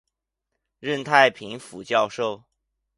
[0.79, 2.45] 任太平府教授。